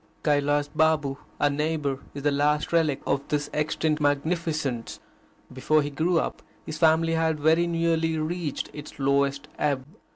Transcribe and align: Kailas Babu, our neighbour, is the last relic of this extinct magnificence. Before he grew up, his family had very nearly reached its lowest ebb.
Kailas 0.23 0.67
Babu, 0.69 1.17
our 1.39 1.51
neighbour, 1.51 1.99
is 2.15 2.23
the 2.23 2.31
last 2.31 2.73
relic 2.73 3.01
of 3.05 3.21
this 3.27 3.51
extinct 3.53 4.01
magnificence. 4.01 4.99
Before 5.53 5.83
he 5.83 5.91
grew 5.91 6.17
up, 6.19 6.41
his 6.65 6.79
family 6.79 7.13
had 7.13 7.39
very 7.39 7.67
nearly 7.67 8.17
reached 8.17 8.71
its 8.73 8.97
lowest 8.97 9.47
ebb. 9.59 9.85